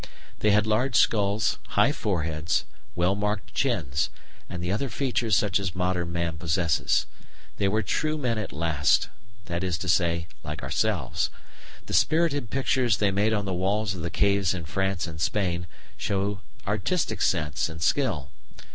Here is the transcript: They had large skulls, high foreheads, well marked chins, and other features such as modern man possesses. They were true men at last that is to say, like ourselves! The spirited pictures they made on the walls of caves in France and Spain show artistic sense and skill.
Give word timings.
They 0.39 0.49
had 0.49 0.65
large 0.65 0.95
skulls, 0.95 1.59
high 1.77 1.91
foreheads, 1.91 2.65
well 2.95 3.13
marked 3.13 3.53
chins, 3.53 4.09
and 4.49 4.67
other 4.67 4.89
features 4.89 5.35
such 5.35 5.59
as 5.59 5.75
modern 5.75 6.11
man 6.11 6.39
possesses. 6.39 7.05
They 7.57 7.67
were 7.67 7.83
true 7.83 8.17
men 8.17 8.39
at 8.39 8.51
last 8.51 9.09
that 9.45 9.63
is 9.63 9.77
to 9.77 9.87
say, 9.87 10.25
like 10.43 10.63
ourselves! 10.63 11.29
The 11.85 11.93
spirited 11.93 12.49
pictures 12.49 12.97
they 12.97 13.11
made 13.11 13.31
on 13.31 13.45
the 13.45 13.53
walls 13.53 13.93
of 13.93 14.11
caves 14.11 14.55
in 14.55 14.65
France 14.65 15.05
and 15.05 15.21
Spain 15.21 15.67
show 15.97 16.41
artistic 16.65 17.21
sense 17.21 17.69
and 17.69 17.79
skill. 17.79 18.31